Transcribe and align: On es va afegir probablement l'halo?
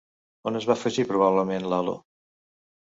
On 0.51 0.57
es 0.59 0.65
va 0.69 0.75
afegir 0.81 1.05
probablement 1.11 1.69
l'halo? 1.75 1.97